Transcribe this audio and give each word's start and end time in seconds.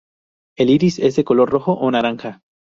El 0.57 0.71
iris 0.71 0.97
es 0.97 1.15
de 1.15 1.23
color 1.23 1.51
rojo 1.51 1.73
o 1.73 1.91
naranja. 1.91 2.41